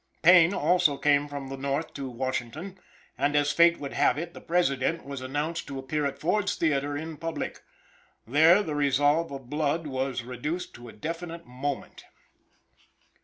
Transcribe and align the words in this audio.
Payne 0.23 0.51
also 0.55 0.97
came 0.97 1.27
from 1.27 1.49
the 1.49 1.57
North 1.57 1.93
to 1.93 2.09
Washington, 2.09 2.79
and, 3.19 3.35
as 3.35 3.51
fate 3.51 3.77
would 3.79 3.93
have 3.93 4.17
it, 4.17 4.33
the 4.33 4.41
President 4.41 5.05
was 5.05 5.21
announced 5.21 5.67
to 5.67 5.77
appear 5.77 6.07
at 6.07 6.17
Ford's 6.17 6.55
theater 6.55 6.97
in 6.97 7.17
public. 7.17 7.59
There 8.25 8.63
the 8.63 8.73
resolve 8.73 9.31
of 9.31 9.47
blood 9.51 9.85
was 9.85 10.23
reduced 10.23 10.73
to 10.73 10.89
a 10.89 10.93
definite 10.93 11.45
moment. 11.45 12.05